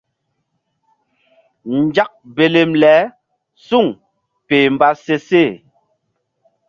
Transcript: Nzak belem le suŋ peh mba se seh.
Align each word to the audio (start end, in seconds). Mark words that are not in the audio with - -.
Nzak 1.83 2.11
belem 2.35 2.71
le 2.81 2.95
suŋ 3.67 3.87
peh 4.47 4.67
mba 4.73 4.89
se 5.03 5.15
seh. 5.27 5.51